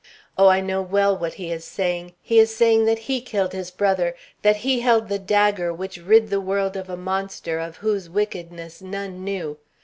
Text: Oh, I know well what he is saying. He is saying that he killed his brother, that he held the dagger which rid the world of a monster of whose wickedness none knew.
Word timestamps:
Oh, 0.35 0.47
I 0.47 0.61
know 0.61 0.81
well 0.81 1.15
what 1.15 1.35
he 1.35 1.51
is 1.51 1.63
saying. 1.63 2.15
He 2.23 2.39
is 2.39 2.55
saying 2.55 2.85
that 2.87 2.97
he 3.05 3.21
killed 3.21 3.53
his 3.53 3.69
brother, 3.69 4.15
that 4.41 4.55
he 4.55 4.79
held 4.79 5.09
the 5.09 5.19
dagger 5.19 5.71
which 5.71 5.97
rid 5.97 6.31
the 6.31 6.41
world 6.41 6.75
of 6.75 6.89
a 6.89 6.97
monster 6.97 7.59
of 7.59 7.77
whose 7.85 8.09
wickedness 8.09 8.81
none 8.81 9.23
knew. 9.23 9.59